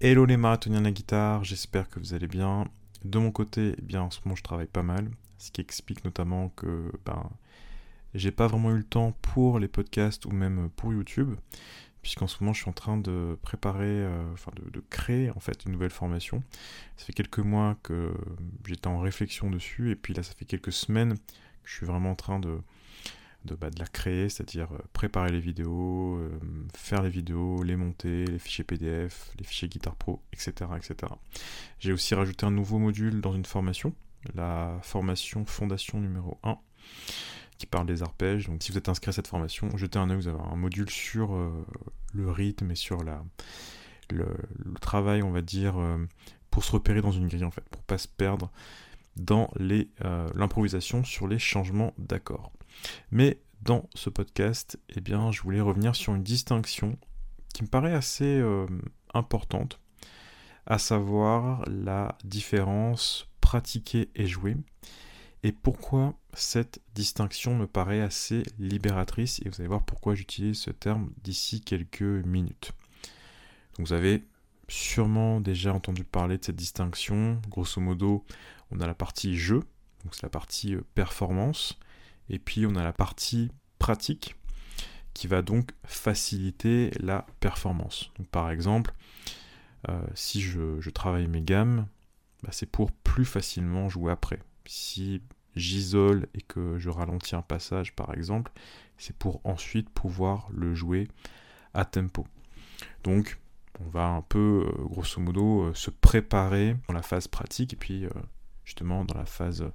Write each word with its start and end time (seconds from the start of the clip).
Hello 0.00 0.26
les 0.26 0.36
marathoniens 0.36 0.78
de 0.78 0.84
la 0.84 0.92
guitare, 0.92 1.42
j'espère 1.42 1.88
que 1.88 1.98
vous 1.98 2.14
allez 2.14 2.28
bien. 2.28 2.68
De 3.04 3.18
mon 3.18 3.32
côté, 3.32 3.74
eh 3.76 3.82
bien 3.82 4.02
en 4.02 4.12
ce 4.12 4.20
moment 4.24 4.36
je 4.36 4.44
travaille 4.44 4.68
pas 4.68 4.84
mal, 4.84 5.10
ce 5.38 5.50
qui 5.50 5.60
explique 5.60 6.04
notamment 6.04 6.50
que 6.50 6.92
ben, 7.04 7.28
j'ai 8.14 8.30
pas 8.30 8.46
vraiment 8.46 8.70
eu 8.70 8.76
le 8.76 8.84
temps 8.84 9.16
pour 9.22 9.58
les 9.58 9.66
podcasts 9.66 10.24
ou 10.24 10.30
même 10.30 10.70
pour 10.76 10.92
YouTube, 10.92 11.34
puisqu'en 12.00 12.28
ce 12.28 12.36
moment 12.40 12.52
je 12.52 12.60
suis 12.60 12.70
en 12.70 12.74
train 12.74 12.96
de 12.96 13.36
préparer, 13.42 13.86
euh, 13.88 14.32
enfin 14.34 14.52
de, 14.54 14.70
de, 14.70 14.80
créer 14.88 15.32
en 15.32 15.40
fait 15.40 15.64
une 15.64 15.72
nouvelle 15.72 15.90
formation. 15.90 16.44
Ça 16.96 17.04
fait 17.04 17.12
quelques 17.12 17.40
mois 17.40 17.76
que 17.82 18.14
j'étais 18.66 18.86
en 18.86 19.00
réflexion 19.00 19.50
dessus, 19.50 19.90
et 19.90 19.96
puis 19.96 20.14
là 20.14 20.22
ça 20.22 20.32
fait 20.32 20.44
quelques 20.44 20.72
semaines 20.72 21.16
que 21.16 21.68
je 21.68 21.74
suis 21.74 21.86
vraiment 21.86 22.12
en 22.12 22.14
train 22.14 22.38
de, 22.38 22.60
de, 23.48 23.54
bah, 23.54 23.70
de 23.70 23.78
la 23.78 23.86
créer, 23.86 24.28
c'est-à-dire 24.28 24.72
euh, 24.72 24.78
préparer 24.92 25.30
les 25.30 25.40
vidéos, 25.40 26.16
euh, 26.16 26.38
faire 26.74 27.02
les 27.02 27.10
vidéos, 27.10 27.62
les 27.62 27.76
monter, 27.76 28.24
les 28.26 28.38
fichiers 28.38 28.64
PDF, 28.64 29.30
les 29.38 29.44
fichiers 29.44 29.68
Guitar 29.68 29.96
Pro, 29.96 30.22
etc. 30.32 30.70
etc. 30.76 31.12
J'ai 31.80 31.92
aussi 31.92 32.14
rajouté 32.14 32.46
un 32.46 32.50
nouveau 32.50 32.78
module 32.78 33.20
dans 33.20 33.32
une 33.32 33.44
formation, 33.44 33.94
la 34.34 34.78
formation 34.82 35.44
Fondation 35.44 36.00
numéro 36.00 36.38
1, 36.42 36.58
qui 37.58 37.66
parle 37.66 37.86
des 37.86 38.02
arpèges. 38.02 38.46
Donc 38.46 38.62
si 38.62 38.72
vous 38.72 38.78
êtes 38.78 38.88
inscrit 38.88 39.10
à 39.10 39.12
cette 39.12 39.28
formation, 39.28 39.76
jetez 39.76 39.98
un 39.98 40.10
œil, 40.10 40.16
vous 40.16 40.28
avez 40.28 40.40
un 40.40 40.56
module 40.56 40.90
sur 40.90 41.34
euh, 41.34 41.66
le 42.14 42.30
rythme 42.30 42.70
et 42.70 42.76
sur 42.76 43.02
la, 43.02 43.24
le, 44.10 44.26
travail, 44.80 45.22
on 45.22 45.30
va 45.30 45.42
dire, 45.42 45.74
pour 46.50 46.64
se 46.64 46.72
repérer 46.72 47.00
dans 47.00 47.12
une 47.12 47.28
grille 47.28 47.44
en 47.44 47.50
fait, 47.50 47.68
pour 47.68 47.82
pas 47.82 47.98
se 47.98 48.08
perdre 48.08 48.50
dans 49.16 49.50
euh, 49.60 50.28
l'improvisation 50.34 51.04
sur 51.04 51.26
les 51.26 51.38
changements 51.38 51.94
d'accords. 51.98 52.52
Mais 53.10 53.40
dans 53.62 53.88
ce 53.94 54.10
podcast, 54.10 54.78
eh 54.90 55.00
bien, 55.00 55.32
je 55.32 55.42
voulais 55.42 55.60
revenir 55.60 55.96
sur 55.96 56.14
une 56.14 56.22
distinction 56.22 56.96
qui 57.52 57.62
me 57.62 57.68
paraît 57.68 57.94
assez 57.94 58.38
euh, 58.38 58.66
importante, 59.14 59.80
à 60.66 60.78
savoir 60.78 61.64
la 61.66 62.16
différence 62.24 63.28
pratiquer 63.40 64.10
et 64.14 64.26
jouer, 64.26 64.56
et 65.42 65.52
pourquoi 65.52 66.14
cette 66.34 66.80
distinction 66.94 67.54
me 67.56 67.66
paraît 67.66 68.00
assez 68.00 68.42
libératrice, 68.58 69.40
et 69.44 69.48
vous 69.48 69.56
allez 69.60 69.68
voir 69.68 69.84
pourquoi 69.84 70.14
j'utilise 70.14 70.58
ce 70.58 70.70
terme 70.70 71.10
d'ici 71.22 71.60
quelques 71.60 72.02
minutes. 72.02 72.72
Donc 73.76 73.86
vous 73.86 73.92
avez 73.92 74.24
sûrement 74.68 75.40
déjà 75.40 75.72
entendu 75.72 76.04
parler 76.04 76.38
de 76.38 76.44
cette 76.44 76.56
distinction, 76.56 77.40
grosso 77.48 77.80
modo, 77.80 78.24
on 78.70 78.80
a 78.80 78.86
la 78.86 78.94
partie 78.94 79.36
jeu, 79.36 79.60
donc 80.04 80.14
c'est 80.14 80.22
la 80.22 80.28
partie 80.28 80.74
euh, 80.74 80.82
performance, 80.94 81.78
et 82.28 82.38
puis 82.38 82.66
on 82.66 82.76
a 82.76 82.82
la 82.82 82.92
partie 82.92 83.50
pratique 83.78 84.36
qui 85.14 85.26
va 85.26 85.42
donc 85.42 85.72
faciliter 85.84 86.90
la 87.00 87.26
performance. 87.40 88.12
Par 88.30 88.50
exemple, 88.50 88.92
euh, 89.88 90.00
si 90.14 90.40
je, 90.40 90.90
travaille 90.90 91.26
mes 91.26 91.42
gammes, 91.42 91.86
bah 92.42 92.50
c'est 92.52 92.70
pour 92.70 92.92
plus 92.92 93.24
facilement 93.24 93.88
jouer 93.88 94.12
après. 94.12 94.38
Si 94.66 95.22
j'isole 95.56 96.28
et 96.34 96.40
que 96.40 96.78
je 96.78 96.88
ralentis 96.88 97.34
un 97.34 97.42
passage 97.42 97.96
par 97.96 98.14
exemple, 98.14 98.52
c'est 98.96 99.16
pour 99.16 99.40
ensuite 99.44 99.90
pouvoir 99.90 100.48
le 100.52 100.74
jouer 100.74 101.08
à 101.74 101.84
tempo. 101.84 102.26
Donc 103.02 103.40
on 103.80 103.88
va 103.88 104.06
un 104.06 104.22
peu, 104.22 104.66
euh, 104.68 104.84
grosso 104.84 105.20
modo, 105.20 105.72
se 105.74 105.90
préparer 105.90 106.76
dans 106.86 106.94
la 106.94 107.02
phase 107.02 107.26
pratique 107.26 107.72
et 107.72 107.76
puis 107.76 108.06
justement 108.68 109.06
dans 109.06 109.16
la 109.16 109.24
phase 109.24 109.62
euh, 109.62 109.70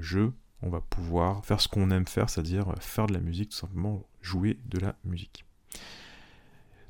jeu, 0.00 0.34
on 0.60 0.68
va 0.68 0.82
pouvoir 0.82 1.46
faire 1.46 1.62
ce 1.62 1.68
qu'on 1.68 1.90
aime 1.90 2.06
faire, 2.06 2.28
c'est-à-dire 2.28 2.74
faire 2.78 3.06
de 3.06 3.14
la 3.14 3.20
musique, 3.20 3.50
tout 3.50 3.56
simplement 3.56 4.06
jouer 4.20 4.58
de 4.66 4.78
la 4.78 4.96
musique. 5.02 5.46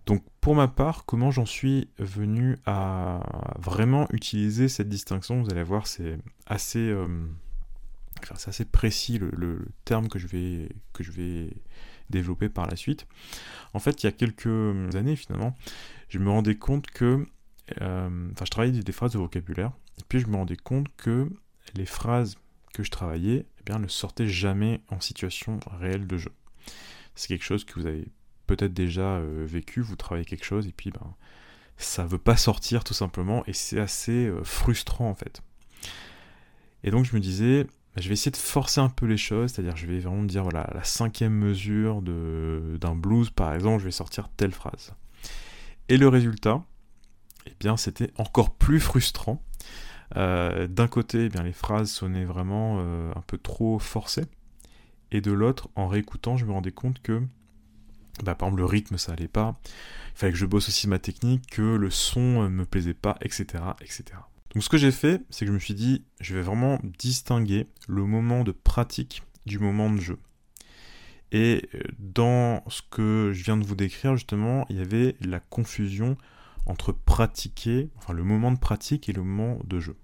Donc 0.04 0.24
pour 0.40 0.56
ma 0.56 0.66
part, 0.66 1.04
comment 1.04 1.30
j'en 1.30 1.46
suis 1.46 1.88
venu 1.98 2.56
à 2.66 3.20
vraiment 3.56 4.08
utiliser 4.10 4.68
cette 4.68 4.88
distinction, 4.88 5.42
vous 5.42 5.50
allez 5.50 5.62
voir, 5.62 5.86
c'est 5.86 6.18
assez, 6.46 6.80
euh, 6.80 7.06
précis 8.72 9.18
le, 9.20 9.68
terme 9.84 10.08
que 10.08 10.18
je, 10.18 10.26
vais, 10.26 11.50
développer 12.10 12.48
par 12.48 12.66
la 12.66 12.74
suite. 12.74 13.06
En 13.74 13.78
fait, 13.78 14.02
il 14.02 14.06
y 14.06 14.08
a 14.08 14.12
quelques 14.12 14.96
années 14.96 15.14
finalement, 15.14 15.54
je 16.08 16.18
me 16.18 16.30
rendais 16.30 16.56
compte 16.56 16.88
que, 16.88 17.04
euh, 17.04 17.26
enfin 17.76 18.44
je 18.44 18.50
travaillais 18.50 18.82
des 18.82 18.92
phrases 18.92 19.12
de 19.12 19.18
vocabulaire, 19.18 19.72
et 19.98 20.02
puis 20.08 20.20
je 20.20 20.26
me 20.26 20.36
rendais 20.36 20.56
compte 20.56 20.86
que 20.96 21.28
les 21.74 21.86
phrases 21.86 22.36
que 22.72 22.82
je 22.82 22.90
travaillais 22.90 23.46
eh 23.60 23.62
bien, 23.64 23.78
ne 23.78 23.88
sortaient 23.88 24.28
jamais 24.28 24.80
en 24.88 25.00
situation 25.00 25.58
réelle 25.78 26.06
de 26.06 26.16
jeu. 26.16 26.32
C'est 27.14 27.28
quelque 27.28 27.44
chose 27.44 27.64
que 27.64 27.78
vous 27.78 27.86
avez 27.86 28.06
peut-être 28.46 28.72
déjà 28.72 29.16
euh, 29.16 29.44
vécu, 29.46 29.80
vous 29.80 29.96
travaillez 29.96 30.24
quelque 30.24 30.44
chose 30.44 30.66
et 30.66 30.72
puis 30.72 30.90
ben, 30.90 31.14
ça 31.76 32.06
veut 32.06 32.18
pas 32.18 32.36
sortir 32.36 32.84
tout 32.84 32.94
simplement 32.94 33.44
et 33.46 33.52
c'est 33.52 33.80
assez 33.80 34.26
euh, 34.26 34.42
frustrant 34.44 35.10
en 35.10 35.14
fait. 35.14 35.42
Et 36.84 36.90
donc 36.90 37.04
je 37.04 37.14
me 37.14 37.20
disais, 37.20 37.64
ben, 37.64 38.00
je 38.00 38.08
vais 38.08 38.14
essayer 38.14 38.30
de 38.30 38.36
forcer 38.36 38.80
un 38.80 38.88
peu 38.88 39.06
les 39.06 39.16
choses, 39.16 39.52
c'est-à-dire 39.52 39.76
je 39.76 39.86
vais 39.86 39.98
vraiment 39.98 40.22
me 40.22 40.28
dire 40.28 40.42
voilà, 40.42 40.70
la 40.74 40.84
cinquième 40.84 41.34
mesure 41.34 42.02
d'un 42.02 42.94
blues 42.94 43.30
par 43.30 43.54
exemple, 43.54 43.80
je 43.80 43.84
vais 43.84 43.90
sortir 43.90 44.28
telle 44.36 44.52
phrase. 44.52 44.94
Et 45.88 45.96
le 45.96 46.08
résultat, 46.08 46.62
eh 47.50 47.56
bien 47.60 47.76
c'était 47.76 48.12
encore 48.16 48.54
plus 48.54 48.80
frustrant 48.80 49.42
euh, 50.16 50.66
D'un 50.68 50.88
côté, 50.88 51.26
eh 51.26 51.28
bien, 51.28 51.42
les 51.42 51.52
phrases 51.52 51.90
sonnaient 51.90 52.24
vraiment 52.24 52.78
euh, 52.80 53.12
un 53.14 53.20
peu 53.22 53.38
trop 53.38 53.78
forcées, 53.78 54.24
et 55.10 55.20
de 55.20 55.32
l'autre, 55.32 55.68
en 55.74 55.88
réécoutant, 55.88 56.36
je 56.36 56.44
me 56.44 56.52
rendais 56.52 56.72
compte 56.72 57.00
que, 57.02 57.22
bah, 58.22 58.34
par 58.34 58.48
exemple, 58.48 58.62
le 58.62 58.66
rythme, 58.66 58.98
ça 58.98 59.12
allait 59.12 59.28
pas, 59.28 59.58
il 60.14 60.18
fallait 60.18 60.32
que 60.32 60.38
je 60.38 60.46
bosse 60.46 60.68
aussi 60.68 60.88
ma 60.88 60.98
technique, 60.98 61.46
que 61.50 61.62
le 61.62 61.90
son 61.90 62.42
euh, 62.42 62.48
me 62.48 62.64
plaisait 62.64 62.94
pas, 62.94 63.16
etc., 63.20 63.62
etc. 63.80 64.04
Donc 64.54 64.62
ce 64.62 64.70
que 64.70 64.78
j'ai 64.78 64.92
fait, 64.92 65.22
c'est 65.28 65.44
que 65.44 65.50
je 65.50 65.54
me 65.54 65.60
suis 65.60 65.74
dit, 65.74 66.04
je 66.20 66.34
vais 66.34 66.42
vraiment 66.42 66.78
distinguer 66.82 67.66
le 67.86 68.04
moment 68.04 68.44
de 68.44 68.52
pratique 68.52 69.22
du 69.44 69.58
moment 69.58 69.90
de 69.90 70.00
jeu. 70.00 70.18
Et 71.32 71.68
dans 71.98 72.64
ce 72.68 72.80
que 72.90 73.32
je 73.34 73.44
viens 73.44 73.58
de 73.58 73.64
vous 73.64 73.74
décrire, 73.74 74.16
justement, 74.16 74.64
il 74.70 74.76
y 74.76 74.80
avait 74.80 75.16
la 75.20 75.40
confusion 75.40 76.16
entre 76.68 76.92
pratiquer, 76.92 77.90
enfin 77.96 78.12
le 78.12 78.22
moment 78.22 78.52
de 78.52 78.58
pratique 78.58 79.08
et 79.08 79.12
le 79.12 79.22
moment 79.22 79.58
de 79.64 79.80
jeu. 79.80 79.96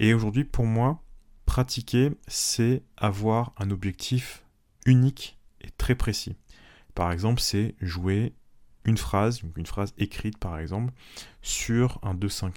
Et 0.00 0.14
aujourd'hui, 0.14 0.44
pour 0.44 0.64
moi, 0.64 1.02
pratiquer, 1.46 2.10
c'est 2.26 2.82
avoir 2.96 3.52
un 3.58 3.70
objectif 3.70 4.44
unique 4.86 5.38
et 5.60 5.70
très 5.70 5.94
précis. 5.94 6.36
Par 6.94 7.12
exemple, 7.12 7.40
c'est 7.40 7.74
jouer 7.80 8.34
une 8.84 8.96
phrase, 8.96 9.42
une 9.56 9.66
phrase 9.66 9.92
écrite 9.98 10.38
par 10.38 10.58
exemple, 10.58 10.92
sur 11.42 11.98
un 12.02 12.14
2-5-1, 12.14 12.52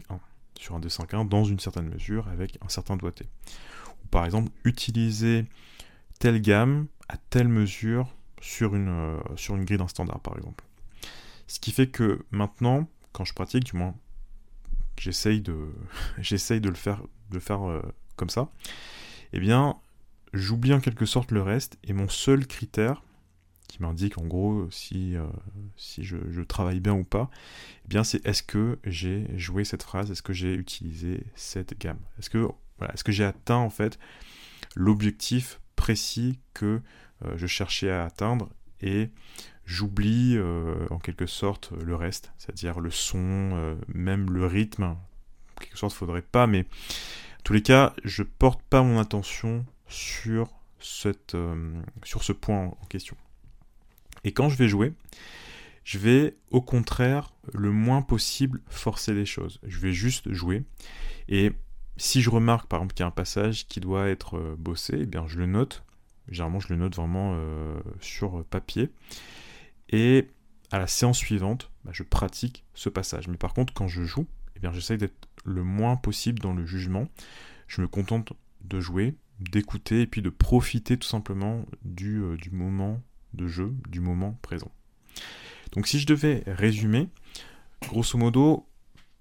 sur 0.59 0.75
un 0.75 0.79
2-5-1 0.79 1.27
dans 1.27 1.43
une 1.43 1.59
certaine 1.59 1.89
mesure 1.89 2.27
avec 2.27 2.57
un 2.61 2.69
certain 2.69 2.95
doigté. 2.95 3.25
Ou 4.03 4.07
par 4.07 4.25
exemple, 4.25 4.51
utiliser 4.63 5.45
telle 6.19 6.41
gamme 6.41 6.87
à 7.09 7.17
telle 7.17 7.49
mesure 7.49 8.13
sur 8.41 8.75
une, 8.75 8.89
euh, 8.89 9.17
sur 9.35 9.55
une 9.55 9.65
grille 9.65 9.77
d'un 9.77 9.87
standard 9.87 10.19
par 10.19 10.37
exemple. 10.37 10.63
Ce 11.47 11.59
qui 11.59 11.71
fait 11.71 11.87
que 11.87 12.25
maintenant, 12.31 12.87
quand 13.11 13.25
je 13.25 13.33
pratique, 13.33 13.63
du 13.65 13.75
moins, 13.75 13.95
j'essaye 14.97 15.41
de, 15.41 15.69
de 16.17 16.69
le 16.69 16.75
faire, 16.75 17.01
de 17.31 17.39
faire 17.39 17.69
euh, 17.69 17.81
comme 18.15 18.29
ça, 18.29 18.49
eh 19.33 19.39
bien, 19.39 19.77
j'oublie 20.33 20.73
en 20.73 20.79
quelque 20.79 21.05
sorte 21.05 21.31
le 21.31 21.41
reste, 21.41 21.77
et 21.83 21.93
mon 21.93 22.09
seul 22.09 22.45
critère, 22.47 23.01
qui 23.71 23.81
m'indique 23.81 24.17
en 24.17 24.25
gros 24.25 24.69
si, 24.69 25.15
euh, 25.15 25.25
si 25.77 26.03
je, 26.03 26.41
travaille 26.41 26.81
bien 26.81 26.93
ou 26.93 27.05
pas, 27.05 27.29
eh 27.85 27.87
bien 27.87 28.03
c'est 28.03 28.25
est-ce 28.25 28.43
que 28.43 28.77
j'ai 28.83 29.25
joué 29.37 29.63
cette 29.63 29.83
phrase, 29.83 30.11
est-ce 30.11 30.21
que 30.21 30.33
j'ai 30.33 30.53
utilisé 30.53 31.23
cette 31.35 31.79
gamme, 31.79 31.99
est-ce 32.19 32.29
que, 32.29 32.49
est-ce 32.93 33.05
que 33.05 33.13
j'ai 33.13 33.23
atteint 33.23 33.55
en 33.55 33.69
fait 33.69 33.97
l'objectif 34.75 35.61
précis 35.77 36.39
que 36.53 36.81
euh, 37.25 37.37
je 37.37 37.47
cherchais 37.47 37.89
à 37.89 38.03
atteindre, 38.03 38.49
et 38.81 39.09
j'oublie 39.71 40.35
euh, 40.35 40.85
en 40.89 40.99
quelque 40.99 41.25
sorte 41.25 41.71
le 41.71 41.95
reste, 41.95 42.33
c'est-à-dire 42.37 42.81
le 42.81 42.91
son, 42.91 43.51
euh, 43.53 43.75
même 43.87 44.29
le 44.29 44.45
rythme. 44.45 44.83
En 44.83 44.97
quelque 45.59 45.77
sorte, 45.77 45.93
faudrait 45.93 46.21
pas, 46.21 46.45
mais 46.45 46.61
en 46.61 47.43
tous 47.45 47.53
les 47.53 47.63
cas, 47.63 47.93
je 48.03 48.23
porte 48.23 48.61
pas 48.63 48.83
mon 48.83 48.99
attention 48.99 49.65
sur, 49.87 50.49
cette, 50.79 51.35
euh, 51.35 51.81
sur 52.03 52.23
ce 52.23 52.33
point 52.33 52.65
en 52.65 52.85
question. 52.89 53.15
Et 54.25 54.33
quand 54.33 54.49
je 54.49 54.57
vais 54.57 54.67
jouer, 54.67 54.93
je 55.85 55.97
vais 55.97 56.35
au 56.49 56.61
contraire 56.61 57.33
le 57.53 57.71
moins 57.71 58.01
possible 58.01 58.61
forcer 58.67 59.13
les 59.13 59.25
choses. 59.25 59.59
Je 59.63 59.79
vais 59.79 59.93
juste 59.93 60.31
jouer. 60.33 60.63
Et 61.29 61.53
si 61.95 62.21
je 62.21 62.29
remarque 62.29 62.67
par 62.67 62.79
exemple 62.79 62.93
qu'il 62.93 63.03
y 63.03 63.05
a 63.05 63.07
un 63.07 63.11
passage 63.11 63.67
qui 63.67 63.79
doit 63.79 64.09
être 64.09 64.37
euh, 64.37 64.55
bossé, 64.57 64.97
eh 64.99 65.05
bien 65.05 65.25
je 65.27 65.37
le 65.37 65.45
note. 65.45 65.83
Généralement, 66.27 66.59
je 66.59 66.69
le 66.69 66.75
note 66.75 66.95
vraiment 66.95 67.33
euh, 67.35 67.79
sur 67.99 68.43
papier. 68.45 68.89
Et 69.91 70.29
à 70.71 70.79
la 70.79 70.87
séance 70.87 71.17
suivante, 71.17 71.69
bah, 71.83 71.91
je 71.93 72.03
pratique 72.03 72.63
ce 72.73 72.89
passage. 72.89 73.27
Mais 73.27 73.37
par 73.37 73.53
contre, 73.53 73.73
quand 73.73 73.87
je 73.87 74.03
joue, 74.03 74.27
eh 74.55 74.59
bien, 74.59 74.71
j'essaye 74.71 74.97
d'être 74.97 75.27
le 75.43 75.63
moins 75.63 75.95
possible 75.95 76.39
dans 76.39 76.53
le 76.53 76.65
jugement. 76.65 77.07
Je 77.67 77.81
me 77.81 77.87
contente 77.87 78.33
de 78.63 78.79
jouer, 78.79 79.15
d'écouter 79.39 80.01
et 80.01 80.07
puis 80.07 80.21
de 80.21 80.29
profiter 80.29 80.97
tout 80.97 81.07
simplement 81.07 81.65
du, 81.83 82.21
euh, 82.21 82.37
moment 82.51 83.01
de 83.33 83.47
jeu, 83.47 83.73
du 83.89 83.99
moment 83.99 84.37
présent. 84.41 84.71
Donc 85.71 85.87
si 85.87 85.99
je 85.99 86.05
devais 86.05 86.43
résumer, 86.47 87.09
grosso 87.87 88.17
modo, 88.17 88.67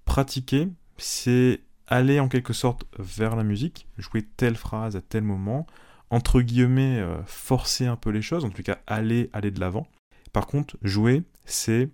pratiquer, 0.05 0.67
c'est 0.97 1.61
aller 1.87 2.19
en 2.19 2.27
quelque 2.27 2.53
sorte 2.53 2.85
vers 2.99 3.35
la 3.35 3.43
musique, 3.43 3.87
jouer 3.97 4.21
telle 4.21 4.55
phrase 4.55 4.95
à 4.95 5.01
tel 5.01 5.23
moment, 5.23 5.65
entre 6.09 6.41
guillemets, 6.41 6.99
euh, 6.99 7.23
forcer 7.25 7.85
un 7.85 7.95
peu 7.95 8.09
les 8.09 8.21
choses, 8.21 8.45
en 8.45 8.49
tout 8.49 8.63
cas 8.63 8.79
aller, 8.85 9.29
aller 9.33 9.51
de 9.51 9.59
l'avant. 9.59 9.87
Par 10.33 10.47
contre, 10.47 10.77
jouer, 10.81 11.23
c'est 11.45 11.89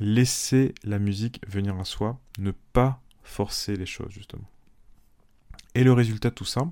laisser 0.00 0.74
la 0.84 0.98
musique 0.98 1.40
venir 1.46 1.78
à 1.78 1.84
soi, 1.84 2.20
ne 2.38 2.50
pas 2.50 3.02
forcer 3.22 3.76
les 3.76 3.86
choses, 3.86 4.10
justement. 4.10 4.48
Et 5.74 5.84
le 5.84 5.92
résultat 5.92 6.30
de 6.30 6.34
tout 6.34 6.44
ça, 6.44 6.70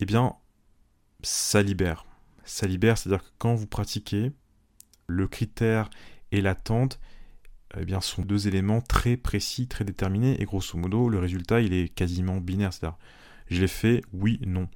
eh 0.00 0.06
bien, 0.06 0.34
ça 1.22 1.62
libère. 1.62 2.04
Ça 2.44 2.66
libère, 2.66 2.98
c'est-à-dire 2.98 3.24
que 3.24 3.30
quand 3.38 3.54
vous 3.54 3.66
pratiquez, 3.66 4.32
le 5.06 5.28
critère 5.28 5.88
et 6.32 6.40
l'attente, 6.40 6.98
eh 7.76 7.84
bien, 7.84 8.00
sont 8.00 8.22
deux 8.22 8.48
éléments 8.48 8.80
très 8.80 9.16
précis, 9.16 9.66
très 9.66 9.84
déterminés, 9.84 10.40
et 10.40 10.44
grosso 10.44 10.78
modo, 10.78 11.08
le 11.08 11.18
résultat, 11.18 11.60
il 11.60 11.72
est 11.72 11.88
quasiment 11.88 12.38
binaire, 12.38 12.72
c'est-à-dire, 12.72 12.98
je 13.48 13.60
l'ai 13.60 13.68
fait, 13.68 14.02
oui, 14.12 14.40
non. 14.46 14.68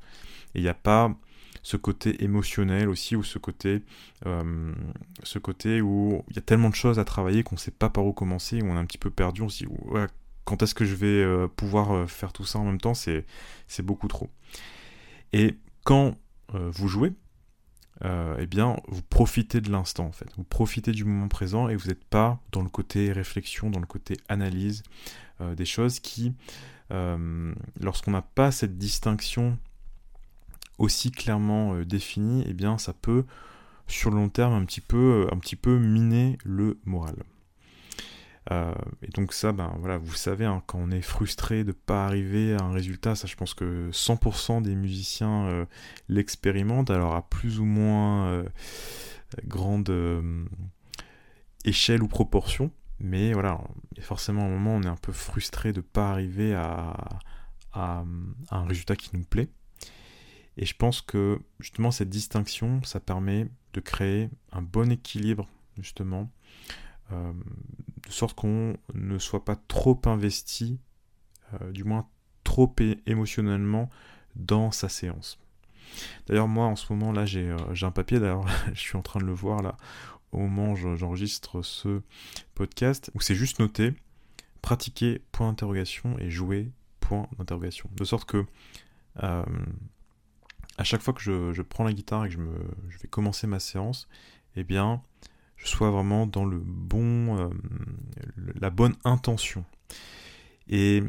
Et 0.55 0.61
il 0.61 0.63
n'y 0.63 0.69
a 0.69 0.75
pas 0.75 1.15
ce 1.63 1.77
côté 1.77 2.23
émotionnel 2.25 2.89
aussi, 2.89 3.17
ou 3.17 3.23
ce 3.23 3.39
côté, 3.39 3.83
euh, 4.27 4.73
ce 5.23 5.39
côté 5.39 5.81
où 5.81 6.25
il 6.29 6.37
y 6.37 6.39
a 6.39 6.43
tellement 6.43 6.71
de 6.71 6.75
choses 6.75 6.99
à 6.99 7.05
travailler 7.05 7.43
qu'on 7.45 7.55
ne 7.55 7.61
sait 7.61 7.71
pas 7.71 7.89
par 7.89 8.05
où 8.05 8.13
commencer, 8.13 8.61
où 8.61 8.67
on 8.67 8.77
est 8.77 8.79
un 8.79 8.85
petit 8.85 8.99
peu 8.99 9.11
perdu, 9.11 9.43
on 9.43 9.49
se 9.49 9.65
dit, 9.65 9.71
quand 10.45 10.63
est-ce 10.63 10.75
que 10.75 10.85
je 10.85 10.97
vais 10.97 11.07
euh, 11.07 11.47
pouvoir 11.47 11.93
euh, 11.93 12.07
faire 12.07 12.33
tout 12.33 12.45
ça 12.45 12.59
en 12.59 12.65
même 12.65 12.81
temps, 12.81 12.95
c'est 12.95 13.25
beaucoup 13.83 14.09
trop. 14.09 14.29
Et 15.33 15.57
quand 15.85 16.17
vous 16.53 16.87
jouez, 16.87 17.15
eh 18.05 18.47
bien, 18.47 18.77
vous 18.89 19.01
profitez 19.01 19.63
de 19.63 19.71
l'instant 19.71 20.05
en 20.05 20.13
fait. 20.13 20.29
Vous 20.37 20.45
profitez 20.45 20.93
du 20.93 21.05
moment 21.05 21.29
présent 21.29 21.71
et 21.71 21.77
vous 21.77 21.89
n'êtes 21.89 22.05
pas 22.05 22.41
dans 22.51 22.61
le 22.61 22.69
côté 22.69 23.11
réflexion, 23.11 23.71
dans 23.71 23.81
le 23.81 23.87
côté 23.87 24.19
analyse 24.29 24.83
des 25.41 25.65
choses 25.65 25.99
qui, 25.99 26.35
lorsqu'on 26.91 28.11
n'a 28.11 28.21
pas 28.21 28.53
cette 28.53 28.77
distinction 28.77 29.57
aussi 30.83 31.13
clairement 31.13 31.75
euh, 31.75 31.85
défini, 31.85 32.45
eh 32.47 32.53
bien 32.53 32.77
ça 32.77 32.93
peut 32.93 33.25
sur 33.87 34.11
le 34.11 34.17
long 34.17 34.29
terme 34.29 34.53
un 34.53 34.65
petit 34.65 34.81
peu, 34.81 35.29
un 35.31 35.39
petit 35.39 35.57
peu 35.57 35.79
miner 35.79 36.39
le 36.45 36.81
moral. 36.85 37.15
Euh, 38.51 38.75
et 39.03 39.09
donc 39.09 39.33
ça, 39.33 39.53
ben 39.53 39.73
voilà, 39.79 39.99
vous 39.99 40.15
savez, 40.15 40.45
hein, 40.45 40.63
quand 40.67 40.79
on 40.79 40.91
est 40.91 41.03
frustré 41.03 41.63
de 41.63 41.69
ne 41.69 41.73
pas 41.73 42.07
arriver 42.07 42.55
à 42.55 42.65
un 42.65 42.73
résultat, 42.73 43.15
ça 43.15 43.29
je 43.29 43.37
pense 43.37 43.55
que 43.55 43.91
100% 43.93 44.63
des 44.63 44.75
musiciens 44.75 45.47
euh, 45.47 45.65
l'expérimentent, 46.09 46.91
alors 46.91 47.15
à 47.15 47.29
plus 47.29 47.61
ou 47.61 47.65
moins 47.65 48.45
grande 49.45 49.93
échelle 51.65 52.03
ou 52.03 52.09
proportion, 52.09 52.73
mais 52.99 53.33
voilà, 53.33 53.61
forcément 54.01 54.45
un 54.45 54.49
moment 54.49 54.75
on 54.75 54.83
est 54.83 54.89
un 54.89 54.97
peu 54.97 55.13
frustré 55.13 55.73
de 55.73 55.79
ne 55.79 55.83
pas 55.83 56.11
arriver 56.11 56.55
à, 56.55 56.97
à 57.73 58.05
un 58.51 58.65
résultat 58.65 58.97
qui 58.97 59.11
nous 59.17 59.25
plaît. 59.25 59.49
Et 60.57 60.67
je 60.67 60.75
pense 60.75 61.01
que 61.01 61.41
justement 61.61 61.91
cette 61.91 62.11
distinction, 62.11 62.83
ça 62.83 63.01
permet 63.01 63.49
de 63.73 63.81
créer 63.81 64.31
un 64.53 64.63
bon 64.63 64.91
équilibre, 64.91 65.49
justement, 65.79 66.31
euh, 67.13 67.33
de 68.07 68.13
sorte 68.13 68.37
qu'on 68.37 68.77
ne 68.95 69.19
soit 69.19 69.45
pas 69.45 69.57
trop 69.57 70.01
investi, 70.05 70.79
euh, 71.55 71.71
du 71.73 71.85
moins 71.85 72.09
trop 72.45 72.75
émotionnellement, 73.07 73.89
dans 74.35 74.71
sa 74.71 74.89
séance. 74.89 75.39
D'ailleurs, 76.27 76.49
moi, 76.49 76.67
en 76.67 76.77
ce 76.77 76.93
moment, 76.93 77.13
là, 77.13 77.27
j'ai 77.27 77.51
euh, 77.51 77.75
un 77.83 77.91
papier, 77.91 78.19
d'ailleurs, 78.19 78.47
je 78.75 78.81
suis 78.81 78.97
en 78.97 79.03
train 79.03 79.21
de 79.21 79.27
le 79.27 79.33
voir, 79.33 79.63
là, 79.63 79.77
au 80.33 80.39
moment 80.39 80.73
où 80.73 80.97
j'enregistre 80.97 81.63
ce 81.63 82.01
podcast, 82.55 83.11
où 83.15 83.21
c'est 83.21 83.35
juste 83.35 83.59
noté 83.59 83.95
pratiquer, 84.63 85.21
point 85.33 85.49
d'interrogation, 85.49 86.19
et 86.19 86.31
jouer, 86.31 86.71
point 87.01 87.29
d'interrogation. 87.39 87.91
De 87.97 88.05
sorte 88.05 88.25
que 88.25 88.47
à 90.83 90.85
chaque 90.85 91.01
fois 91.01 91.15
que 91.15 91.23
je, 91.23 91.63
prends 91.63 91.85
la 91.85 91.93
guitare 91.93 92.27
et 92.27 92.29
que 92.29 92.35
je, 92.35 92.99
vais 92.99 93.09
commencer 93.09 93.47
ma 93.47 93.61
séance, 93.61 94.09
eh 94.57 94.65
bien, 94.65 95.01
je 95.57 95.69
sois 95.69 95.91
vraiment 95.91 96.27
dans 96.27 96.45
le 96.45 96.59
bon, 96.59 97.39
euh, 97.39 97.49
la 98.61 98.71
bonne 98.71 98.97
intention. 99.05 99.65
Et 100.69 101.05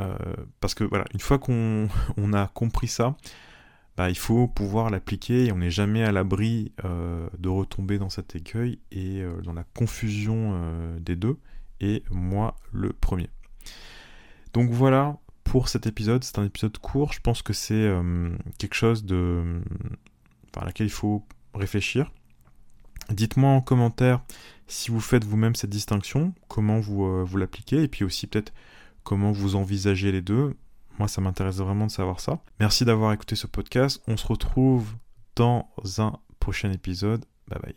euh, 0.00 0.16
parce 0.60 0.74
que 0.74 0.84
voilà, 0.84 1.04
une 1.12 1.20
fois 1.20 1.38
qu'on 1.38 1.88
a 2.32 2.46
compris 2.46 2.88
ça, 2.88 3.14
bah, 3.98 4.08
il 4.08 4.16
faut 4.16 4.48
pouvoir 4.48 4.88
l'appliquer 4.88 5.44
et 5.44 5.52
on 5.52 5.58
n'est 5.58 5.70
jamais 5.70 6.02
à 6.02 6.10
l'abri 6.10 6.72
euh, 6.86 7.28
de 7.38 7.50
retomber 7.50 7.98
dans 7.98 8.08
cet 8.08 8.34
écueil 8.34 8.78
et 8.90 9.22
dans 9.42 9.52
la 9.52 9.64
confusion 9.64 10.58
des 10.98 11.14
deux, 11.14 11.36
et 11.80 12.02
moi 12.10 12.56
le 12.72 12.94
premier. 12.94 13.28
Donc 14.54 14.70
voilà, 14.70 15.18
pour 15.54 15.68
cet 15.68 15.86
épisode. 15.86 16.24
C'est 16.24 16.40
un 16.40 16.44
épisode 16.46 16.76
court. 16.78 17.12
Je 17.12 17.20
pense 17.20 17.40
que 17.40 17.52
c'est 17.52 17.74
euh, 17.74 18.36
quelque 18.58 18.74
chose 18.74 19.04
de, 19.04 19.62
par 20.50 20.64
laquelle 20.64 20.88
il 20.88 20.92
faut 20.92 21.24
réfléchir. 21.54 22.10
Dites-moi 23.08 23.50
en 23.50 23.60
commentaire 23.60 24.24
si 24.66 24.90
vous 24.90 24.98
faites 24.98 25.22
vous-même 25.22 25.54
cette 25.54 25.70
distinction, 25.70 26.34
comment 26.48 26.80
vous, 26.80 27.04
euh, 27.04 27.22
vous 27.22 27.36
l'appliquez, 27.36 27.84
et 27.84 27.86
puis 27.86 28.02
aussi 28.02 28.26
peut-être 28.26 28.52
comment 29.04 29.30
vous 29.30 29.54
envisagez 29.54 30.10
les 30.10 30.22
deux. 30.22 30.56
Moi, 30.98 31.06
ça 31.06 31.20
m'intéresse 31.20 31.58
vraiment 31.58 31.86
de 31.86 31.92
savoir 31.92 32.18
ça. 32.18 32.40
Merci 32.58 32.84
d'avoir 32.84 33.12
écouté 33.12 33.36
ce 33.36 33.46
podcast. 33.46 34.02
On 34.08 34.16
se 34.16 34.26
retrouve 34.26 34.96
dans 35.36 35.68
un 35.98 36.18
prochain 36.40 36.72
épisode. 36.72 37.24
Bye 37.46 37.60
bye. 37.62 37.72